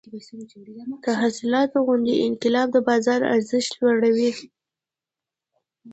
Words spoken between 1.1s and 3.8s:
حاصلاتو خوندي انتقال د بازار ارزښت